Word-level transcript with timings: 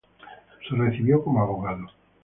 Se 0.67 0.75
recibió 0.75 1.23
como 1.23 1.43
abogado. 1.43 1.85